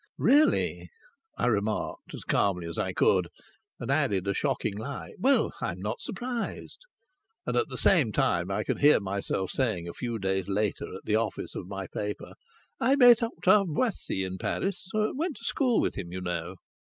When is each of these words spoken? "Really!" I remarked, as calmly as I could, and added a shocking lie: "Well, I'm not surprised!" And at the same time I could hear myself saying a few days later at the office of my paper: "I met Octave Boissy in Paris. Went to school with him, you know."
"Really!" 0.17 0.89
I 1.37 1.45
remarked, 1.45 2.15
as 2.15 2.23
calmly 2.23 2.65
as 2.65 2.79
I 2.79 2.91
could, 2.91 3.27
and 3.79 3.91
added 3.91 4.25
a 4.25 4.33
shocking 4.33 4.75
lie: 4.75 5.11
"Well, 5.19 5.53
I'm 5.61 5.79
not 5.79 6.01
surprised!" 6.01 6.79
And 7.45 7.55
at 7.55 7.67
the 7.69 7.77
same 7.77 8.11
time 8.11 8.49
I 8.49 8.63
could 8.63 8.79
hear 8.79 8.99
myself 8.99 9.51
saying 9.51 9.87
a 9.87 9.93
few 9.93 10.17
days 10.17 10.49
later 10.49 10.91
at 10.95 11.05
the 11.05 11.17
office 11.17 11.53
of 11.53 11.67
my 11.67 11.85
paper: 11.85 12.33
"I 12.79 12.95
met 12.95 13.21
Octave 13.21 13.67
Boissy 13.67 14.23
in 14.25 14.39
Paris. 14.39 14.87
Went 14.91 15.37
to 15.37 15.45
school 15.45 15.79
with 15.79 15.93
him, 15.93 16.11
you 16.11 16.21
know." 16.21 16.55